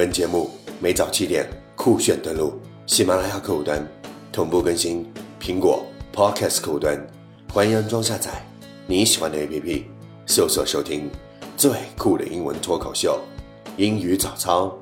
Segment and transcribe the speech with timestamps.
[0.00, 0.50] 本节目
[0.80, 3.86] 每早七点酷炫登录喜马拉雅客户端，
[4.32, 5.06] 同步更新
[5.38, 7.06] 苹果 Podcast 客户端，
[7.52, 8.42] 欢迎安装下载
[8.86, 9.84] 你喜欢的 APP，
[10.24, 11.10] 搜索收听
[11.54, 13.20] 最酷的英文脱口秀——
[13.76, 14.74] 英语早操，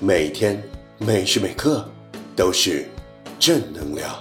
[0.00, 0.62] 每天
[0.96, 1.86] 每时每刻
[2.34, 2.88] 都是
[3.38, 4.16] 正能量。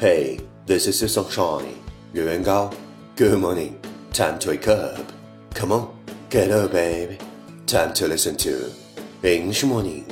[0.00, 1.64] Hey, this is sunshine.
[2.14, 2.70] 月圆高
[3.14, 3.72] ，Good morning.
[4.14, 5.02] Time to wake up.
[5.54, 5.88] Come on,
[6.30, 7.18] get up, baby.
[7.70, 8.72] Time to listen to
[9.22, 10.04] English Morning.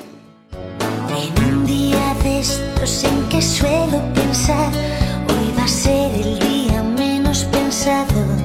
[0.53, 4.71] En un día de estos en que suelo pensar,
[5.29, 8.38] hoy va a ser el día menos pensado.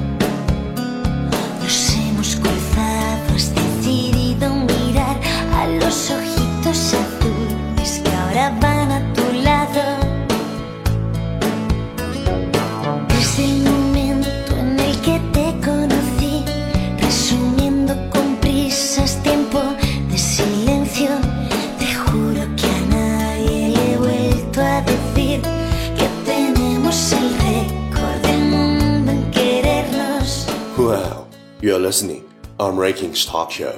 [32.63, 33.75] on Rankings Talk Show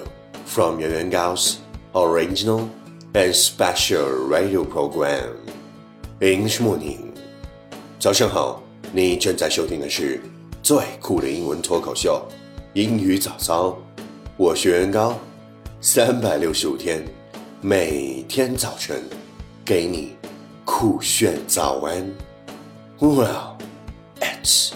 [0.47, 1.59] from Yuan Gao's
[1.95, 2.69] original
[3.15, 5.37] and special radio program
[6.20, 7.12] English Morning.
[7.98, 8.62] 早上好，
[8.93, 10.20] 你正在收听的是
[10.62, 12.25] 最酷的英文脱口秀
[12.75, 13.77] 英语早操，
[14.37, 15.19] 我是袁高，
[15.81, 17.05] 三百六十五天，
[17.61, 19.03] 每天早晨
[19.65, 20.17] 给你
[20.65, 22.09] 酷炫早安。
[23.01, 23.56] Well,
[24.20, 24.73] it's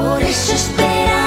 [0.00, 1.19] Por eso esperaba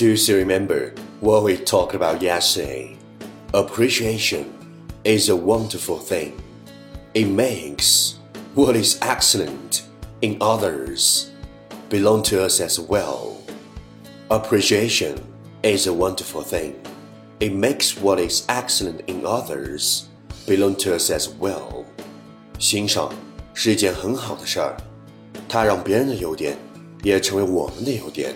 [0.00, 2.96] do you still remember what we talked about yesterday?
[3.52, 4.52] Appreciation
[5.04, 6.32] is a wonderful thing.
[7.14, 8.18] It makes
[8.54, 9.84] what is excellent
[10.20, 11.30] in others
[11.88, 13.38] belong to us as well.
[14.28, 15.18] Appreciation
[15.62, 16.74] is a wonderful thing.
[17.38, 20.08] It makes what is excellent in others
[20.46, 21.84] belong to us as well.
[22.58, 23.12] 欣赏
[23.54, 24.76] 是一件很好的事儿，
[25.48, 26.56] 它让别人的优点
[27.02, 28.34] 也成为我们的优点。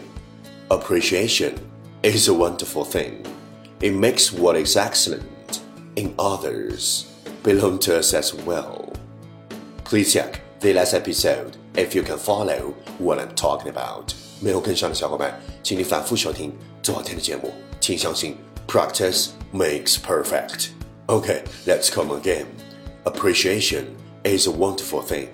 [0.71, 1.55] Appreciation
[2.03, 3.25] is a wonderful thing.
[3.81, 5.61] It makes what is excellent
[5.97, 7.07] in others
[7.43, 8.93] belong to us as well.
[9.85, 14.15] Please check the last episode if you can follow what I'm talking about.
[14.41, 17.53] 没有跟上的小伙伴，请你反复收听昨天的节目。
[17.81, 20.69] 请相信，practice makes perfect.
[21.07, 22.47] Okay, let's come again.
[23.05, 23.87] Appreciation
[24.23, 25.29] is a wonderful thing.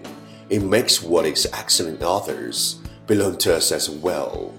[0.49, 2.77] It makes what is excellent in others
[3.07, 4.53] belong to us as well.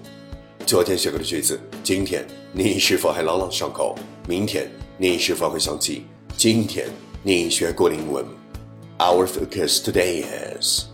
[0.65, 3.95] 昨天学过的句子，今天你是否还朗朗上口？
[4.27, 6.05] 明天你是否会想起
[6.37, 6.87] 今天
[7.21, 8.25] 你学过的英文
[8.97, 10.23] ？Our focus today
[10.57, 10.85] is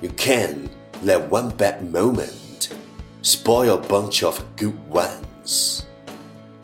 [0.00, 0.68] you can't
[1.04, 2.68] let one bad moment
[3.22, 5.80] spoil a bunch of good ones.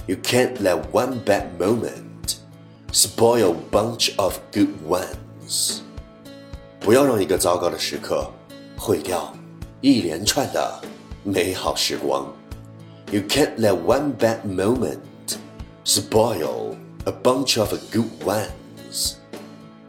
[0.07, 2.37] You can't let one bad moment
[2.93, 5.81] spoil a bunch of good ones.
[6.79, 8.31] 不要让一个糟糕的时刻
[8.77, 9.35] 毁掉
[9.81, 10.81] 一连串的
[11.25, 12.33] 美好时光。
[13.12, 15.38] You can't let one bad moment
[15.84, 19.16] spoil a bunch of good ones.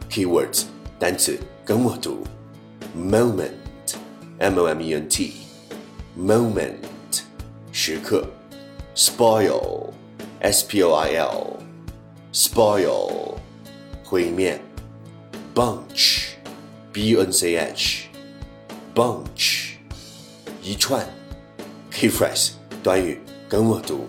[0.09, 0.65] Keywords
[0.99, 2.23] 单词跟我读，
[2.97, 6.75] moment，m o m e n t，moment
[7.71, 8.27] 时刻，
[8.95, 11.13] spoil，s p o i
[12.33, 13.35] l，spoil
[14.03, 14.59] 毁灭，
[15.55, 19.73] bunch，b u n c h，bunch
[20.61, 21.05] 一串，
[21.91, 22.51] key phrase
[22.81, 24.07] 短语跟我读，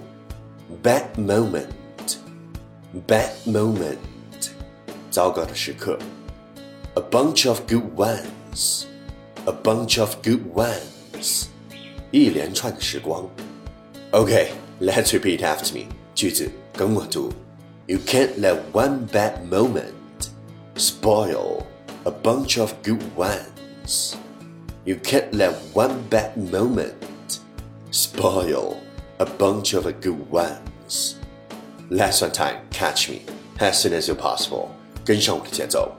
[0.82, 3.96] bad moment，bad moment，
[5.10, 5.98] 糟糕的时刻，
[6.94, 11.46] a bunch of good ones，a bunch of good ones，
[12.10, 13.28] 一连串的时光。
[14.12, 17.32] Okay，let's repeat after me，句子跟我读，
[17.86, 19.92] You can't let one bad moment
[20.76, 21.62] spoil
[22.04, 24.14] a bunch of good ones.
[24.84, 26.92] You can't let one bad moment
[27.90, 28.80] spoil
[29.18, 31.16] a bunch of good ones.
[31.90, 33.22] Last one time, catch me
[33.60, 34.68] as soon as you possible.
[35.04, 35.92] 跟上我的节奏。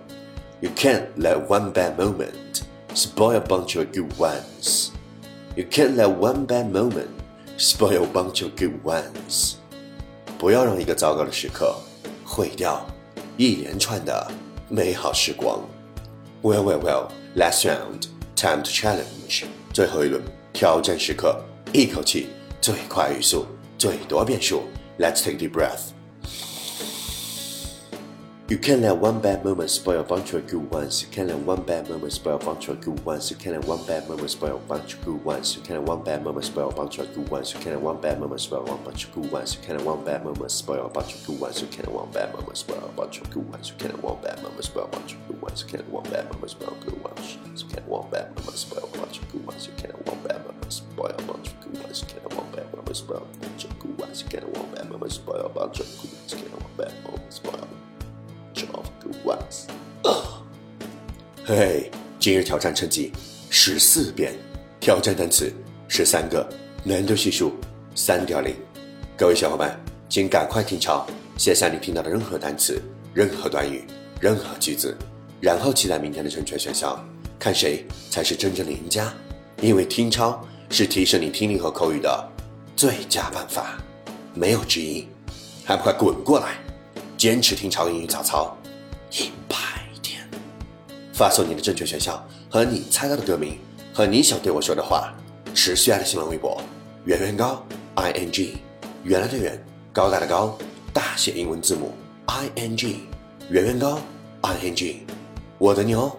[0.62, 2.63] You can't let one bad moment
[2.96, 4.90] spoil a bunch of good ones.
[5.56, 7.10] You can't let one bad moment
[7.57, 9.56] spoil a bunch of good ones.
[10.38, 11.75] 不要让一个糟糕的时刻
[12.25, 12.86] 毁掉
[13.38, 14.31] 一连串的
[14.69, 15.60] 美好时光。
[16.42, 17.07] Well, well, well.
[17.36, 19.46] Last round, time to challenge.
[19.74, 20.22] 最后一轮
[20.54, 22.26] 挑战时刻， 一口气
[22.61, 23.46] 最快语速，
[23.78, 24.64] 最多变数。
[24.99, 25.93] Let's take the breath.
[28.50, 31.05] You can't let one bad moment spoil a bunch of good ones.
[31.05, 33.31] You can't let one bad moment spoil a bunch of good ones.
[33.31, 35.55] You can't let one bad moment spoil a bunch of good ones.
[35.55, 37.55] You can't let one bad moment spoil a bunch of good ones.
[37.55, 39.55] You can't let one bad moment spoil one bunch of good ones.
[39.55, 41.62] You can't let one bad moment spoil a bunch of good ones.
[41.62, 43.70] You can't let one bad moment spoil a bunch of good ones.
[43.70, 45.62] You can't let one bad moment spoil a bunch of good ones.
[45.62, 47.31] You can't let one bad moment spoil good ones.
[47.38, 49.67] You can't let one bad moment spoil a bunch of good ones.
[49.67, 52.03] You can't let one bad moment spoil a bunch of good ones.
[52.03, 54.23] You can't let one bad moment spoil a bunch of good ones.
[54.23, 56.32] You can't let one bad moment spoil a bunch of good ones.
[56.32, 57.90] You can't let one bad moment spoil
[58.73, 59.67] of good ones。
[61.45, 63.12] 嘿，今日挑战成绩
[63.49, 64.35] 十四遍，
[64.79, 65.53] 挑战单词
[65.89, 66.49] 十三个，
[66.85, 67.55] 难度系数
[67.95, 68.55] 三点零。
[69.17, 69.79] 各位小伙伴，
[70.09, 72.81] 请赶快听抄，写下你听到的任何单词、
[73.12, 73.85] 任何短语、
[74.21, 74.97] 任何句子，
[75.41, 77.05] 然后期待明天的正确选项，
[77.39, 79.13] 看谁才是真正的赢家。
[79.61, 82.29] 因为听抄是提升你听力和口语的
[82.75, 83.77] 最佳办法，
[84.35, 85.06] 没有之一。
[85.65, 86.56] 还不快滚过来！
[87.20, 88.56] 坚持听潮英语早操
[89.11, 89.55] 一百
[90.00, 90.26] 天，
[91.12, 93.58] 发送你的正确选项和你猜到的歌名
[93.93, 95.12] 和你想对我说的话，
[95.55, 96.62] 持续爱的新浪微博
[97.05, 97.62] 圆圆高
[97.96, 98.56] i n g
[99.05, 99.62] 原来的圆
[99.93, 100.56] 高大的高
[100.94, 101.93] 大写英文字母
[102.25, 103.00] i n g
[103.50, 104.00] 圆圆高
[104.40, 105.02] i n g
[105.58, 106.11] 我的牛。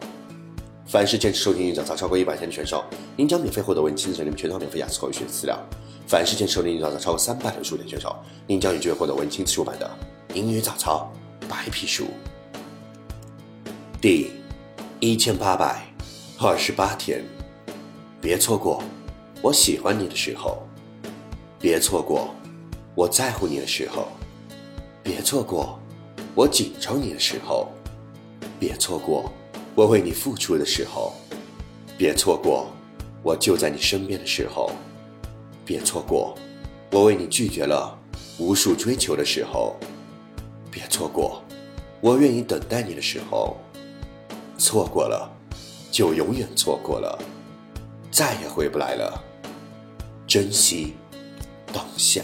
[0.86, 2.84] 凡是坚持收听英语早操超过一百天的选手，
[3.18, 5.58] 您将免费获得为亲自整理全套免费雅思口语学习资料。
[6.06, 8.16] 凡是坚持收听英语早操超过三百天数的选手，
[8.46, 9.90] 您将有机会获得为亲自出版的。
[10.34, 11.12] 英语早操
[11.50, 12.08] 白皮书。
[14.00, 14.32] 第
[15.02, 15.86] 一千八百
[16.40, 17.22] 二十八天，
[18.22, 18.82] 别错过
[19.42, 20.66] 我喜欢你的时候，
[21.60, 22.34] 别错过
[22.96, 24.08] 我在乎你的时候，
[25.04, 25.78] 别错过
[26.34, 27.70] 我紧张你的时候，
[28.58, 29.30] 别错过
[29.76, 31.14] 我为你付出的时候，
[31.98, 32.72] 别错过
[33.22, 34.72] 我就在你身边的时候，
[35.66, 36.38] 别错过
[36.90, 38.00] 我为你拒绝了
[38.38, 39.76] 无数追求的时候。
[40.72, 41.44] 别错过，
[42.00, 43.58] 我愿意等待你的时候。
[44.58, 45.30] 错过了，
[45.92, 47.20] 就永远错过了，
[48.12, 49.22] 再也回不来了。
[50.28, 50.94] 珍惜
[51.74, 52.22] 当下。